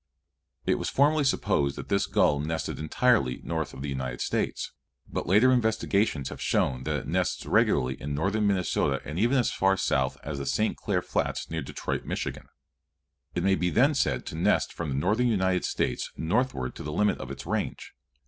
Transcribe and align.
It 0.65 0.79
was 0.79 0.89
formerly 0.89 1.23
supposed 1.23 1.75
that 1.75 1.89
this 1.89 2.07
gull 2.07 2.39
nested 2.39 2.79
entirely 2.79 3.39
north 3.43 3.71
of 3.71 3.83
the 3.83 3.89
United 3.89 4.19
States, 4.19 4.71
but 5.07 5.27
later 5.27 5.51
investigations 5.51 6.29
have 6.29 6.41
shown 6.41 6.85
that 6.85 6.95
it 7.01 7.07
nests 7.07 7.45
regularly 7.45 8.01
in 8.01 8.15
northern 8.15 8.47
Minnesota 8.47 8.99
and 9.05 9.19
even 9.19 9.37
as 9.37 9.51
far 9.51 9.77
south 9.77 10.17
as 10.23 10.39
the 10.39 10.47
Saint 10.47 10.75
Clair 10.75 11.03
Flats 11.03 11.51
near 11.51 11.61
Detroit, 11.61 12.03
Mich. 12.03 12.25
It 12.25 13.43
may 13.43 13.53
then 13.53 13.89
be 13.91 13.93
said 13.93 14.25
to 14.25 14.35
nest 14.35 14.73
from 14.73 14.89
the 14.89 14.95
northern 14.95 15.27
United 15.27 15.65
States 15.65 16.09
northward 16.17 16.73
to 16.77 16.81
the 16.83 16.91
limit 16.91 17.19
of 17.19 17.29
its 17.29 17.45
range. 17.45 17.93